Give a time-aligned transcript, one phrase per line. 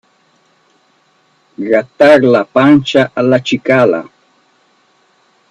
[1.65, 4.01] Grattar la pancia alla cicala.